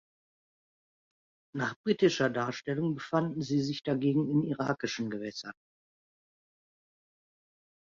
[1.55, 5.53] Nach britischer Darstellung befanden sie sich dagegen in irakischen Gewässern.